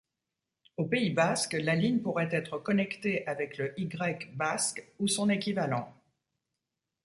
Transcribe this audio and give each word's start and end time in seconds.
Au 0.77 0.85
Pays-Basque, 0.87 1.53
la 1.53 1.75
ligne 1.75 1.99
pourrait 1.99 2.29
être 2.31 2.57
connectée 2.57 3.23
avec 3.27 3.59
le 3.59 3.79
Y 3.79 4.31
basque 4.35 4.83
ou 4.97 5.07
son 5.07 5.29
équivalent. 5.29 5.93